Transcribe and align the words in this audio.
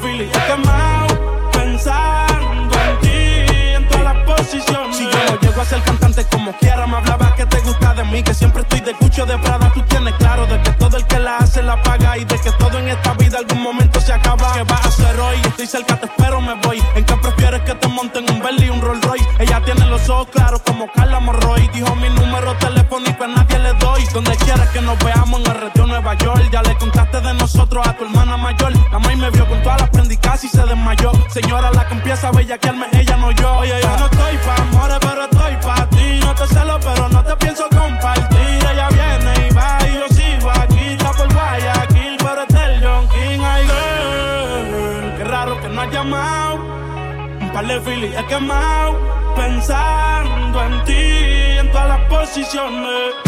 Quemado. 0.00 1.50
Pensando 1.52 2.76
en 2.80 3.00
ti, 3.00 3.74
en 3.74 3.88
todas 3.88 4.04
las 4.04 4.24
posiciones. 4.24 4.96
Si 4.96 5.04
yo 5.04 5.18
no 5.30 5.40
llego 5.40 5.60
a 5.60 5.64
ser 5.64 5.82
cantante 5.82 6.24
como 6.30 6.52
quiera, 6.58 6.86
me 6.86 6.96
hablaba 6.96 7.34
que 7.34 7.46
te 7.46 7.60
gusta 7.60 7.94
de 7.94 8.04
mí. 8.04 8.22
Que 8.22 8.34
siempre 8.34 8.62
estoy 8.62 8.80
de 8.80 8.94
cucho 8.94 9.26
de 9.26 9.38
Prada. 9.38 9.70
Tú 9.72 9.82
tienes 9.82 10.14
claro 10.14 10.46
de 10.46 10.60
que 10.62 10.70
todo 10.72 10.96
el 10.96 11.06
que 11.06 11.18
la 11.18 11.38
hace 11.38 11.62
la 11.62 11.82
paga. 11.82 12.18
Y 12.18 12.24
de 12.24 12.38
que 12.38 12.50
todo 12.52 12.78
en 12.78 12.88
esta 12.88 13.14
vida 13.14 13.38
algún 13.38 13.62
momento 13.62 14.00
se 14.00 14.12
acaba. 14.12 14.52
¿Qué 14.54 14.62
vas 14.64 14.84
a 14.84 14.88
hacer 14.88 15.18
hoy? 15.20 15.36
Estoy 15.44 15.66
cerca, 15.66 15.98
te 15.98 16.06
espero, 16.06 16.40
me 16.40 16.54
voy. 16.54 16.82
¿En 16.94 17.04
qué 17.04 17.14
prefieres 17.16 17.62
que 17.62 17.74
te 17.74 17.88
monten 17.88 18.30
un 18.30 18.40
Bentley 18.40 18.68
y 18.68 18.70
un 18.70 18.80
Rolls 18.80 19.04
Royce? 19.04 19.28
Ella 19.38 19.62
tiene 19.64 19.86
los 19.86 20.08
ojos 20.08 20.28
claros 20.32 20.60
como 20.62 20.90
Carla 20.92 21.20
Morroy. 21.20 21.68
Dijo 21.72 21.94
mi 21.96 22.08
número 22.10 22.54
telefónico 22.58 23.24
a 23.24 23.28
nadie 23.28 23.58
le 23.58 23.72
doy. 23.74 24.04
Donde 24.12 24.36
quieras 24.36 24.68
que 24.70 24.80
nos 24.80 24.98
veamos 25.04 25.40
en 25.40 25.50
el 25.50 25.60
retiro 25.60 25.86
Nueva 25.86 26.14
York. 26.14 26.48
Ya 26.52 26.62
le 26.62 26.76
contaste 26.76 27.20
de 27.20 27.34
nosotros 27.34 27.86
a 27.86 27.92
tu 27.94 28.04
hermana 28.04 28.36
mayor. 28.36 28.72
Y 30.44 30.48
se 30.48 30.62
desmayó. 30.62 31.12
Señora, 31.30 31.70
la 31.70 31.86
que 31.86 31.94
empieza 31.94 32.28
a 32.28 32.32
bellaquearme, 32.32 32.86
ella 32.92 33.16
no 33.16 33.30
yo. 33.30 33.58
Oye, 33.58 33.74
yo 33.80 33.96
no 33.98 34.06
estoy 34.06 34.36
pa' 34.44 34.62
amores, 34.62 34.98
pero 35.00 35.24
estoy 35.24 35.56
pa' 35.64 35.88
ti. 35.90 36.20
No 36.20 36.34
te 36.34 36.46
celo, 36.48 36.78
pero 36.80 37.08
no 37.08 37.24
te 37.24 37.36
pienso 37.36 37.64
compartir. 37.70 38.58
Ella 38.70 38.88
viene 38.88 39.48
y 39.48 39.54
va 39.54 39.78
y 39.88 39.94
yo 39.94 40.08
sigo 40.14 40.50
aquí. 40.50 40.84
Está 40.90 41.12
por 41.12 41.32
Guayaquil, 41.32 42.16
pero 42.18 42.42
este 42.42 42.64
el 42.64 42.84
John 42.84 43.08
King. 43.08 43.40
Ay, 43.42 43.66
girl, 43.66 45.16
qué 45.16 45.24
raro 45.24 45.60
que 45.60 45.68
no 45.68 45.80
has 45.80 45.90
llamado. 45.90 46.56
Un 47.40 47.50
par 47.52 47.66
de 47.66 47.80
filis 47.80 48.14
he 48.16 48.24
quemado. 48.26 48.96
Pensando 49.36 50.64
en 50.64 50.84
ti, 50.84 51.58
en 51.60 51.70
todas 51.70 51.88
las 51.88 52.00
posiciones. 52.08 53.25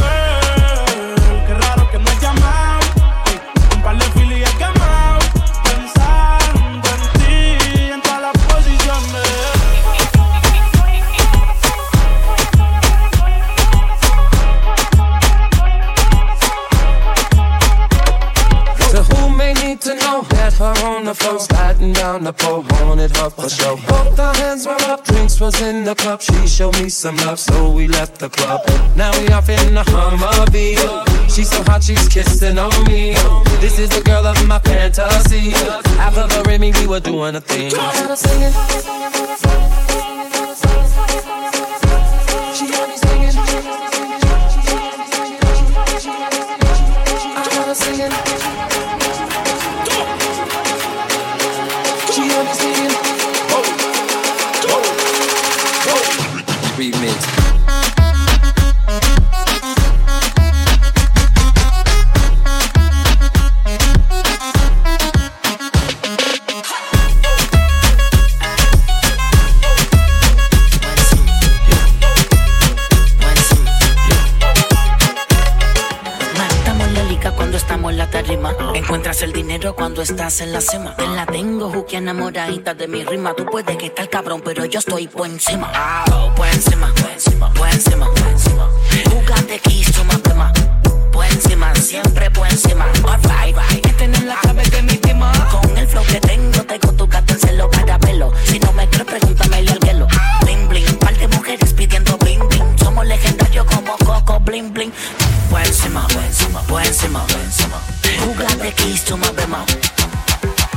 The 22.29 22.45
pole 22.45 22.63
wanted 22.87 23.17
her 23.17 23.31
for 23.31 23.49
show. 23.49 23.77
Both 23.89 24.21
our 24.21 24.35
hands 24.35 24.67
were 24.67 24.83
up, 24.93 25.03
drinks 25.05 25.41
was 25.41 25.61
in 25.63 25.85
the 25.85 25.95
cup. 25.95 26.21
She 26.21 26.47
showed 26.47 26.75
me 26.75 26.91
some 26.91 27.17
love, 27.19 27.39
so 27.39 27.71
we 27.71 27.89
left 27.89 28.19
the 28.19 28.29
club. 28.29 28.61
Now 28.97 29.11
we 29.19 29.29
off 29.29 29.49
in 29.49 29.75
the 29.75 29.83
Humvee. 29.83 30.77
She's 31.35 31.49
so 31.49 31.63
hot, 31.63 31.83
she's 31.83 32.07
kissing 32.09 32.59
on 32.59 32.85
me. 32.85 33.15
This 33.61 33.79
is 33.79 33.89
the 33.89 34.03
girl 34.03 34.27
of 34.27 34.37
my 34.47 34.59
fantasy. 34.59 35.53
After 35.99 36.27
the 36.27 36.43
Remy, 36.47 36.73
we 36.73 36.87
were 36.87 37.01
doing 37.01 37.35
a 37.35 37.41
thing. 37.41 37.71
Singing. 37.71 39.68
Encuentras 78.99 79.23
el 79.23 79.33
dinero 79.33 79.77
cuando 79.77 80.03
estás 80.03 80.41
en 80.41 80.53
la 80.53 80.61
cima. 80.61 80.97
Te 80.97 81.07
la 81.07 81.25
tengo, 81.25 81.71
Juki, 81.71 81.95
enamoradita 81.95 82.75
de 82.75 82.89
mi 82.89 83.05
rima. 83.05 83.33
Tú 83.33 83.45
puedes 83.45 83.77
que 83.77 83.87
estar 83.87 84.11
cabrón, 84.11 84.43
pero 84.45 84.65
yo 84.65 84.81
estoy 84.81 85.07
por 85.07 85.29
encima. 85.29 85.71
Ah, 85.73 86.05
por 86.35 86.49
encima, 86.49 86.93
por 86.97 87.09
encima, 87.09 87.55
por 87.55 87.69
encima, 87.69 88.11
por 88.13 88.27
encima. 88.27 88.69
Jugate 89.09 89.61
quiso 89.61 90.03
más 90.03 90.21
tema. 90.21 90.53
Por 91.13 91.25
encima, 91.27 91.73
siempre 91.77 92.29
por 92.33 92.49
encima. 92.49 92.87
Alright, 93.07 93.57
right. 93.71 93.87
Que 93.87 93.93
tener 93.93 94.25
la 94.25 94.35
clave 94.41 94.65
de 94.65 94.83
mi 94.83 94.97
tema. 94.97 95.31
Con 95.49 95.79
el 95.79 95.87
flow 95.87 96.05
que 96.05 96.21
tengo, 96.21 96.65
tengo 96.65 96.93
tu 96.95 97.07
gato 97.07 97.35
en 97.35 97.39
celo 97.39 97.71
caramelo. 97.71 98.33
Si 98.47 98.59
no 98.59 98.73
me 98.73 98.89
crees, 98.89 99.05
pregúntame 99.05 99.59
al 99.59 99.79
hielo. 99.79 100.09
Bling, 100.41 100.69
bling, 100.69 100.99
par 100.99 101.17
de 101.17 101.29
mujeres 101.29 101.73
pidiendo. 101.73 102.08
Somos 102.99 103.11
legendarios 103.11 103.65
como 103.67 103.97
Coco, 103.99 104.41
bling, 104.41 104.73
bling. 104.73 104.93
Por 105.49 105.61
encima, 105.61 106.05
por 106.09 106.21
encima, 106.21 106.61
por 106.63 106.83
encima, 106.85 107.25
por 107.29 107.39
encima. 107.39 107.81
Jugate 108.25 108.73
quiso 108.73 109.17
más 109.17 109.33
tema. 109.37 109.65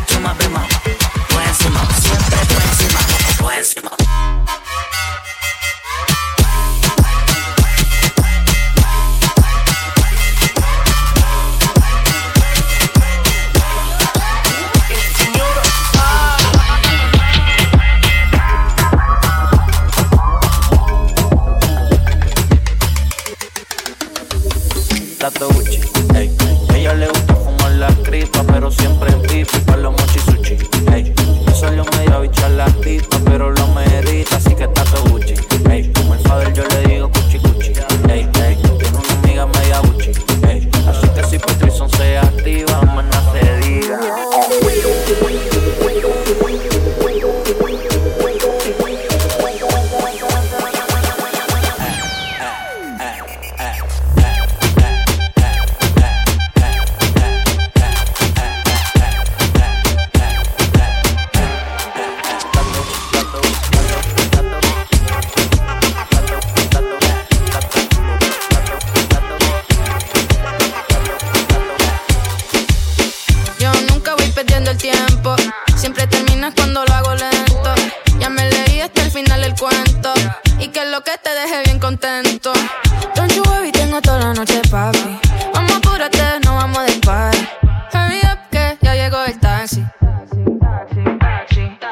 Tú 0.08 0.20
más 0.20 0.38
tema. 0.38 0.64
Por 1.30 1.42
encima, 1.42 1.80
siempre 2.00 2.38
por 2.46 2.62
encima, 2.62 3.00
por 3.40 3.54
encima. 3.56 4.41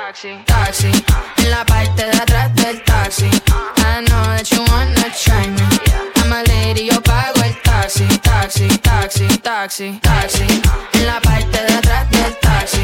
Taxi, 0.10 0.44
taxi, 0.44 0.92
en 1.38 1.52
la 1.52 1.64
parte 1.66 2.04
de 2.04 2.18
atrás 2.18 2.56
del 2.56 2.84
taxi. 2.84 3.26
I 3.28 4.02
know 4.08 4.24
that 4.34 4.50
you 4.50 4.64
wanna 4.72 5.06
try 5.14 5.48
me. 5.48 5.62
I'm 6.16 6.34
a 6.34 6.42
lady, 6.50 6.88
yo 6.90 7.00
pago 7.00 7.44
el 7.44 7.56
taxi, 7.62 8.08
taxi, 8.24 8.68
taxi, 8.80 9.28
taxi, 9.38 10.00
taxi. 10.02 10.48
En 10.94 11.06
la 11.06 11.22
parte 11.22 11.64
de 11.64 11.74
atrás 11.76 12.10
del 12.10 12.36
taxi. 12.40 12.82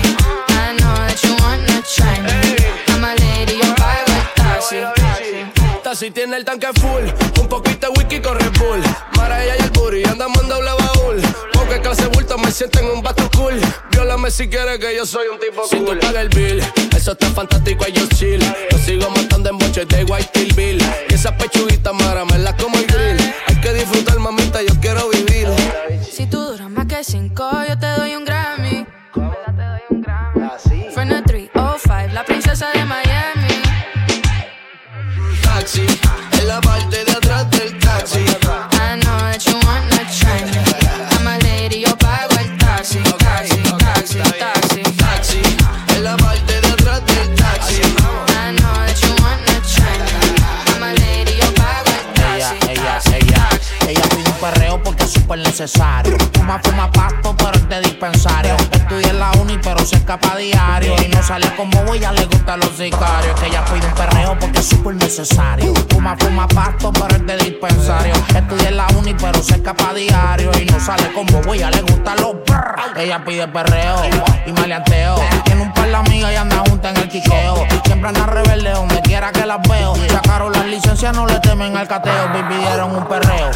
I 0.50 0.78
know 0.78 0.94
that 0.94 1.20
you 1.24 1.36
wanna 1.42 1.82
try 1.96 2.22
me. 2.22 2.58
I'm 2.94 3.04
a 3.04 3.16
lady, 3.16 3.58
yo 3.58 3.74
pago 3.74 4.14
el 4.14 4.28
taxi. 4.36 5.82
Taxi 5.82 6.12
tiene 6.12 6.38
el 6.38 6.46
tanque 6.46 6.68
full, 6.80 7.06
un 7.42 7.48
poquito 7.48 7.88
de 7.88 7.94
whisky 7.98 8.22
con 8.22 8.38
Red 8.38 8.54
Bull. 8.60 8.84
Mara 9.18 9.44
ella 9.44 9.56
y 9.58 9.64
el 9.64 9.72
booty, 9.72 10.04
andamos 10.04 10.44
en 10.44 10.50
doble 10.50 10.70
baúl. 10.78 11.22
Porque 11.54 11.82
clase 11.82 12.06
bulto 12.06 12.38
me 12.38 12.52
siento 12.52 12.82
en 12.82 12.92
un 12.92 13.02
bato 13.02 13.28
cool. 13.32 13.60
Viólame 13.90 14.30
si 14.30 14.48
quieres 14.48 14.78
que 14.78 14.96
yo 14.96 15.08
soy 15.08 15.28
un 15.28 15.40
tipo 15.40 15.64
cool. 15.64 15.70
Si 15.70 15.78
tú 15.80 16.00
pagas 16.00 16.22
el 16.22 16.30
bill 16.30 16.64
eso 17.06 17.12
está 17.12 17.28
fantástico, 17.28 17.86
yo 17.94 18.08
chill. 18.16 18.42
Yo 18.72 18.78
sigo 18.80 19.08
matando 19.12 19.52
en 19.52 19.60
boches 19.60 19.88
de 19.88 20.04
White 20.06 20.30
Kill 20.34 20.52
Bill. 20.56 20.82
Y 21.08 21.14
esa 21.14 21.38
pechuguita 21.38 21.94
mara 21.94 22.26
me 22.26 22.40
la 22.40 22.58
como 22.58 22.80
el 22.80 22.88
grill. 22.88 23.34
Hay 23.46 23.62
que 23.62 23.74
disfrutar, 23.74 24.18
mamita, 24.18 24.64
yo 24.64 24.74
quiero 24.82 25.08
vivir. 25.10 25.48
Si 26.02 26.26
tú 26.26 26.40
duras 26.40 26.68
más 26.68 26.88
que 26.88 27.04
cinco, 27.04 27.48
yo 27.70 27.78
te 27.78 27.86
doy 27.86 28.16
un 28.16 28.26
Grammy. 28.26 28.35
Necesario. 55.66 56.16
Fuma, 56.34 56.60
fuma 56.64 56.92
pasto, 56.92 57.36
pero 57.38 57.56
es 57.56 57.68
de 57.68 57.80
dispensario. 57.80 58.56
Estudia 58.72 59.10
en 59.10 59.20
la 59.20 59.32
uni, 59.42 59.58
pero 59.58 59.84
se 59.84 59.96
escapa 59.96 60.36
diario. 60.36 60.96
Y 61.04 61.08
no 61.08 61.24
sale 61.24 61.48
como 61.56 61.84
voy, 61.86 62.00
ya 62.00 62.12
le 62.12 62.24
gustan 62.26 62.60
los 62.60 62.70
sicarios. 62.78 63.40
Que 63.40 63.48
ella 63.48 63.66
pide 63.66 63.88
un 63.88 63.94
perreo 63.94 64.38
porque 64.40 64.60
es 64.60 64.68
súper 64.68 64.94
necesario. 64.96 65.74
Fuma, 65.90 66.16
fuma 66.20 66.48
pasto, 66.48 66.94
pero 66.94 67.16
es 67.16 67.26
de 67.26 67.38
dispensario. 67.38 68.14
Estudia 68.36 68.70
en 68.70 68.78
la 68.78 68.88
uni, 68.96 69.16
pero 69.16 69.42
se 69.42 69.56
escapa 69.56 69.92
diario. 69.96 70.52
Y 70.62 70.66
no 70.66 70.80
sale 70.80 71.12
como 71.14 71.42
voy, 71.42 71.58
ya 71.58 71.72
le 71.72 71.82
gustan 71.82 72.22
los 72.22 72.36
brr. 72.46 72.98
Ella 72.98 73.26
pide 73.26 73.48
perreo 73.48 73.96
y 74.46 74.52
maleanteo. 74.52 75.16
Tiene 75.46 75.64
un 75.64 75.74
par 75.74 75.88
de 75.88 75.96
amigas 75.96 76.32
y 76.32 76.36
anda 76.36 76.58
junta 76.70 76.92
en 76.92 76.98
el 76.98 77.10
quiqueo. 77.10 77.66
Siempre 77.86 78.10
anda 78.10 78.28
rebelde 78.28 78.70
donde 78.70 79.02
quiera 79.02 79.32
que 79.32 79.48
las 79.48 79.68
veo. 79.68 79.96
Sacaron 80.10 80.52
las 80.52 80.66
licencias, 80.68 81.16
no 81.16 81.26
le 81.26 81.40
temen 81.40 81.76
al 81.76 81.88
cateo. 81.88 82.30
Me 82.30 82.44
pidieron 82.44 82.96
un 82.96 83.06
perreo. 83.08 83.50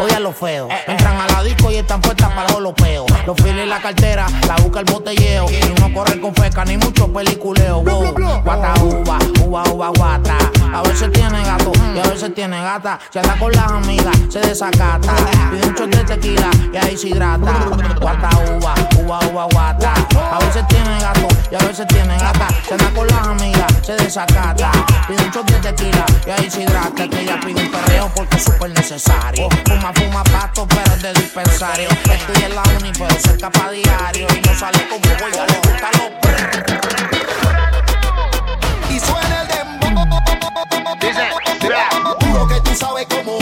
Oye 0.00 0.20
lo 0.20 0.32
feo. 0.32 0.68
Entran 0.86 1.20
a 1.20 1.26
la 1.26 1.42
disco 1.42 1.70
y 1.70 1.76
están 1.76 2.00
puestas 2.00 2.32
para 2.32 2.50
los 2.52 2.60
lopeo. 2.60 3.06
Los 3.26 3.36
files 3.36 3.66
y 3.66 3.68
la 3.68 3.80
cartera, 3.80 4.26
la 4.46 4.56
busca 4.56 4.80
el 4.80 4.86
botelleo. 4.86 5.46
Y 5.50 5.80
no 5.80 5.92
corre 5.92 6.20
con 6.20 6.34
feca 6.34 6.64
ni 6.64 6.76
mucho 6.76 7.12
peliculeo. 7.12 7.82
Wow. 7.82 8.14
Guata 8.42 8.74
uva, 8.82 9.18
uva, 9.44 9.62
uva, 9.70 9.88
guata. 9.88 10.36
A 10.74 10.82
veces 10.82 11.12
tiene 11.12 11.42
gato 11.44 11.72
y 11.94 11.98
a 11.98 12.02
veces 12.10 12.34
tiene 12.34 12.60
gata. 12.60 12.98
Se 13.10 13.20
anda 13.20 13.36
con 13.38 13.52
las 13.52 13.70
amigas, 13.70 14.16
se 14.28 14.40
desacata. 14.40 15.14
Pide 15.50 15.66
un 15.66 15.74
shot 15.74 15.94
de 15.94 16.04
tequila 16.04 16.50
y 16.72 16.76
ahí 16.76 16.96
se 16.96 17.08
hidrata. 17.08 17.52
Guata 18.00 18.30
uva, 18.56 18.74
A 19.14 20.38
veces 20.38 20.66
tiene 20.68 20.98
gato 21.00 21.28
y 21.50 21.54
a 21.54 21.58
veces 21.58 21.86
tiene 21.88 22.16
gata. 22.16 22.48
Se 22.66 22.72
anda 22.72 22.90
con 22.94 23.06
las 23.06 23.26
amigas, 23.26 23.66
se 23.82 23.94
desacata. 23.96 24.72
Pide 25.06 25.22
un 25.22 25.30
shot 25.30 25.50
de 25.50 25.58
tequila 25.58 26.06
y 26.26 26.30
ahí 26.30 26.50
se 26.50 26.62
hidrata. 26.62 27.06
Que 27.08 27.20
ella 27.20 27.38
pide 27.44 27.60
un 27.60 27.70
perreo 27.70 28.10
porque 28.14 28.36
es 28.36 28.44
súper 28.44 28.70
necesario. 28.70 29.50
Fuma, 29.66 29.92
fuma 29.92 30.24
pasto, 30.24 30.66
pero 30.66 30.94
es 30.94 31.02
de 31.02 31.12
dispensario. 31.12 31.90
Estoy 31.90 32.42
en 32.42 32.54
la 32.54 32.62
uni, 32.80 32.90
pero 32.92 33.10
se 33.20 33.32
escapa 33.32 33.66
a 33.66 33.70
diario. 33.70 34.26
Y 34.34 34.40
no 34.46 34.54
sale 34.54 34.78
como 34.88 35.02
voy, 35.20 35.30
gusta 35.30 35.90
los 35.98 36.12
y 38.88 39.00
suena 39.00 39.42
el 39.42 39.48
dembow. 39.48 40.20
Dice, 41.00 41.28
Juro 42.20 42.48
que 42.48 42.60
tú 42.60 42.74
sabes 42.74 43.06
cómo 43.10 43.41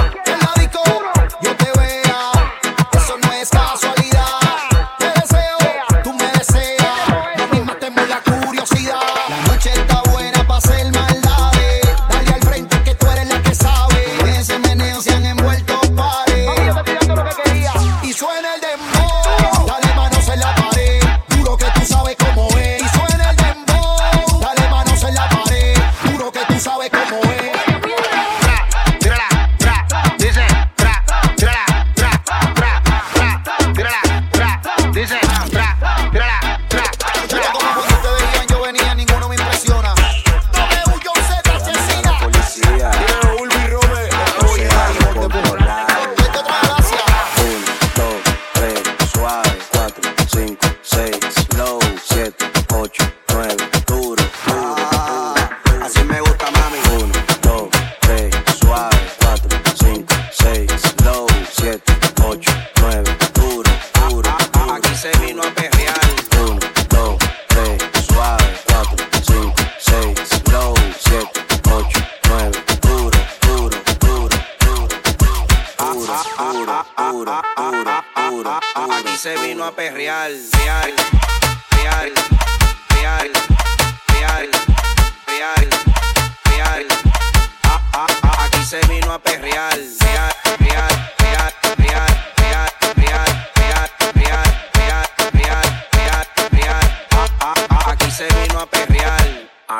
duro, 78.43 78.59
duro, 78.75 78.93
Aquí 78.93 79.17
se 79.17 79.37
vino 79.37 79.63
a 79.63 79.71
perrear. 79.71 80.31
Real, 80.31 80.93
real, 81.77 82.11
real, 82.95 83.31
real, 84.07 84.49
real, 85.27 85.69
real. 86.45 86.85
Ah, 87.63 87.81
ah, 87.93 88.07
ah, 88.23 88.45
Aquí 88.45 88.63
se 88.65 88.79
vino 88.87 89.11
a 89.11 89.19
perrear. 89.19 89.77
Real, 89.99 90.33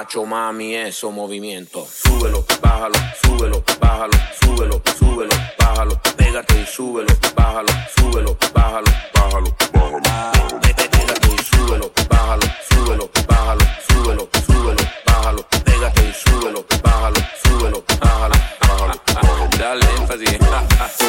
Hacho 0.02 0.26
mami, 0.26 0.74
eso 0.74 1.12
movimiento. 1.12 1.86
Súbelo, 1.86 2.44
bájalo, 2.60 2.96
súbelo, 3.22 3.64
bájalo, 3.80 4.18
súbelo, 4.42 4.82
súbelo, 4.98 5.36
bájalo. 5.60 6.02
Pégate 6.18 6.60
y 6.60 6.66
súbelo, 6.66 7.14
bájalo, 7.36 7.72
súbelo, 7.96 8.36
bájalo, 8.52 8.92
bájalo, 9.14 9.56
bájalo. 9.72 10.60
Pégate 10.60 11.28
y 11.28 11.44
súbelo, 11.44 11.92
bájalo, 12.10 12.48
súbelo, 12.68 13.12
bájalo, 13.28 13.66
súbelo, 13.88 14.30
súbelo, 14.48 14.84
bájalo. 15.06 15.48
Pégate 15.66 16.10
y 16.10 16.14
súbelo, 16.14 16.66
bájalo, 16.82 17.20
súbelo, 17.44 17.84
bájalo, 18.00 18.36
bájalo. 18.60 19.50
Dale 19.60 19.86
énfasis. 20.00 21.01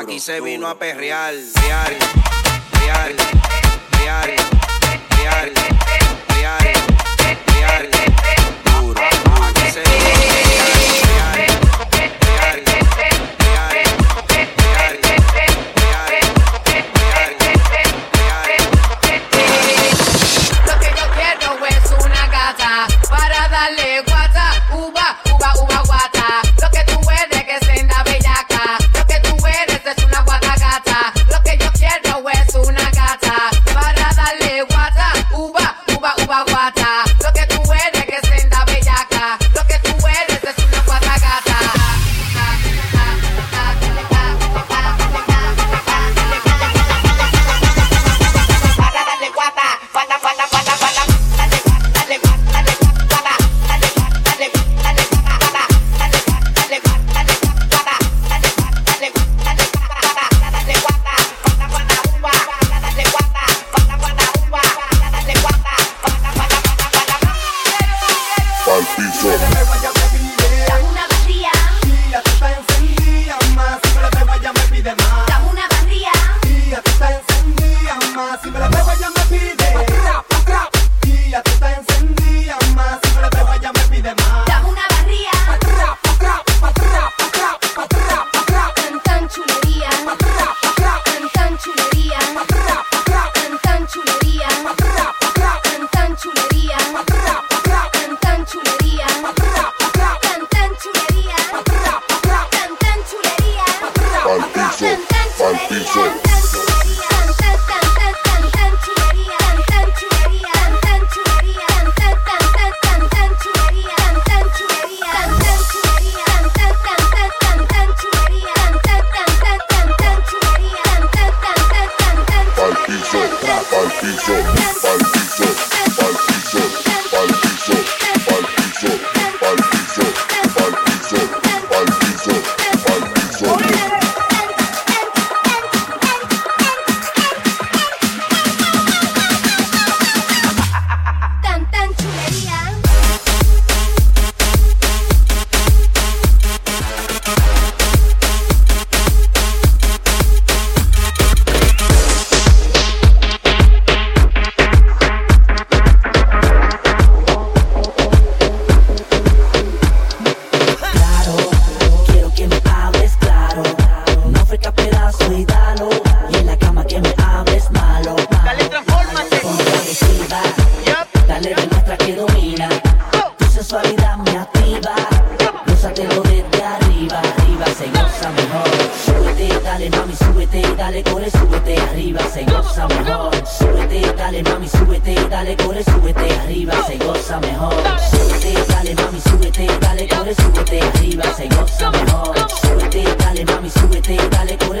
Aquí 0.00 0.18
se 0.18 0.40
vino 0.40 0.66
a 0.66 0.78
perrear. 0.78 1.34
Real, 1.34 1.94
real, 2.80 3.16
real, 3.98 4.30
real, 5.18 5.52
real, 6.30 6.70
real. 7.58 8.39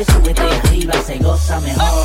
sube, 0.04 0.12
súbete 0.12 0.42
arriba, 0.42 0.92
se 1.04 1.18
goza 1.18 1.60
mejor. 1.60 1.99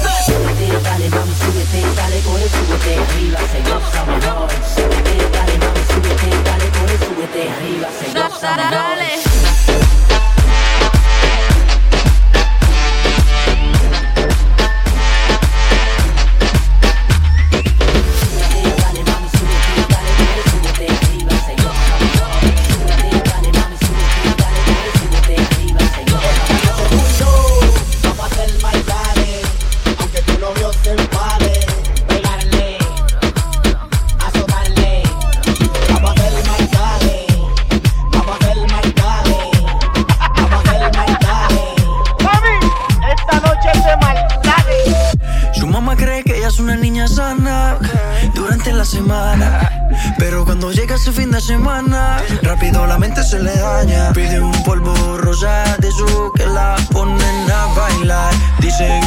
casi 50.96 51.12
fin 51.12 51.30
de 51.30 51.42
semana. 51.42 52.24
Rápido 52.42 52.88
la 52.88 52.98
mente 52.98 53.22
se 53.22 53.38
le 53.38 53.54
daña. 53.58 54.14
Pide 54.14 54.40
un 54.40 54.64
polvo 54.64 55.18
rosa 55.18 55.76
de 55.80 55.92
su 55.92 56.32
que 56.38 56.46
la 56.46 56.78
ponen 56.94 57.52
a 57.52 57.66
bailar. 57.76 58.34
Dice 58.60 59.02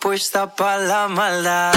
puesta 0.00 0.54
para 0.54 0.78
la 0.78 1.08
maldad. 1.08 1.74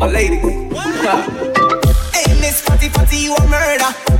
My 0.00 0.06
lady. 0.08 0.40
hey, 2.12 2.40
Miss 2.40 2.60
Fatty 2.60 2.88
Fatty, 2.88 3.16
you 3.18 3.34
a 3.34 3.46
murder. 3.46 4.12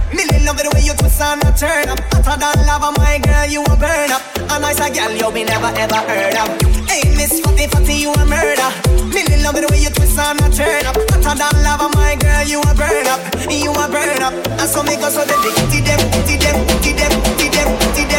Love 0.44 0.56
the 0.56 0.70
way 0.74 0.82
you 0.82 0.92
twist 0.94 1.20
and 1.20 1.40
turn. 1.56 1.88
Hotter 1.88 2.36
than 2.36 2.66
lava, 2.66 2.92
my 2.98 3.18
girl, 3.22 3.46
you 3.46 3.62
a 3.62 3.76
burner. 3.76 4.11
A 4.52 4.58
nicer 4.58 4.90
gal 4.92 5.10
you 5.16 5.30
me 5.32 5.44
never 5.44 5.72
ever 5.80 5.96
heard 5.96 6.36
of. 6.36 6.48
Hey, 6.86 7.08
Miss 7.16 7.40
Fatty 7.40 7.66
Fatty, 7.68 7.94
you 7.94 8.12
a 8.12 8.24
murder. 8.26 8.68
Me 9.08 9.24
love 9.42 9.56
the 9.56 9.66
way 9.70 9.80
you 9.80 9.88
twist 9.88 10.18
and 10.18 10.40
a 10.40 10.50
turn 10.50 10.84
up. 10.84 10.94
Hotter 11.08 11.38
than 11.40 11.64
lava, 11.64 11.88
my 11.96 12.16
girl, 12.16 12.44
you 12.44 12.60
a 12.60 12.74
burn 12.74 13.06
up. 13.08 13.20
You 13.48 13.72
a 13.72 13.88
burn 13.88 14.22
up. 14.22 14.34
And 14.60 14.68
so 14.68 14.82
me 14.82 14.96
go 14.96 15.08
so 15.08 15.24
deep, 15.24 15.40
deep, 15.72 15.72
deep, 15.72 15.84
deep, 16.28 16.40
deep, 16.82 16.96
deep, 17.38 17.94
deep. 17.96 18.11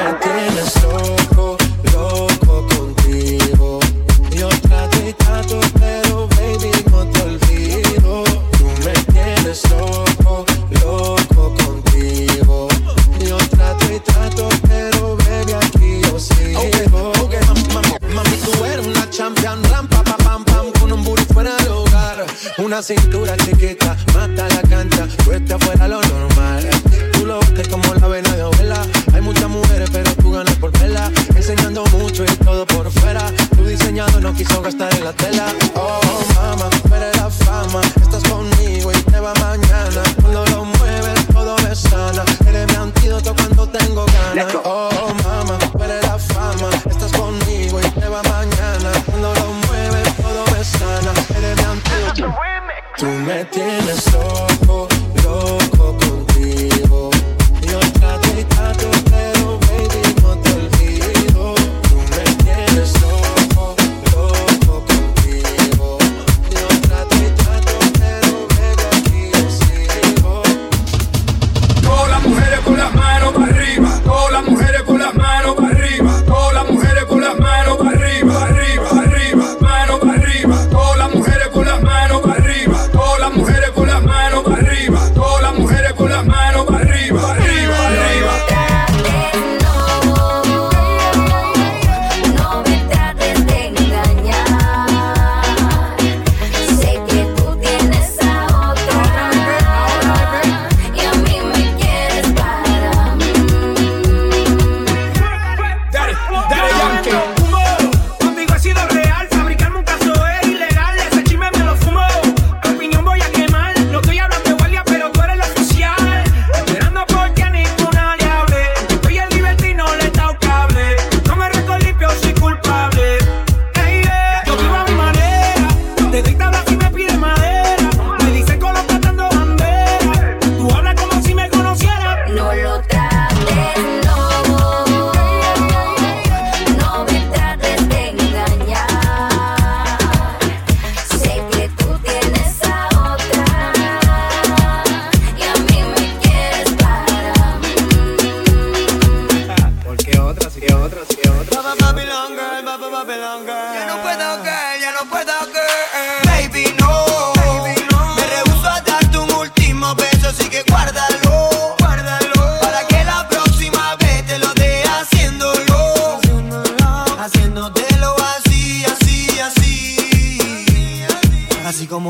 gente 0.00 0.29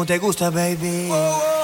Así 0.00 0.06
como 0.06 0.06
te 0.06 0.18
gusta, 0.18 0.48
baby. 0.48 1.10
Baby, 1.10 1.59